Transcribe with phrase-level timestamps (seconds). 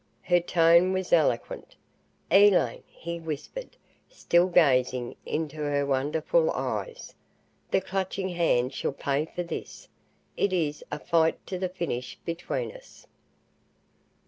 [0.23, 1.75] Her tone was eloquent.
[2.31, 3.77] "Elaine," he whispered,
[4.09, 7.13] still gazing into her wonderful eyes,
[7.69, 9.89] "the Clutching Hand shall pay for this!
[10.35, 13.05] It is a fight to the finish between us!"